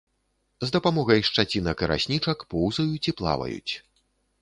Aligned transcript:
З 0.65 0.73
дапамогай 0.75 1.27
шчацінак 1.29 1.77
і 1.85 1.91
раснічак 1.93 2.37
поўзаюць 2.55 3.07
і 3.13 3.19
плаваюць. 3.21 3.73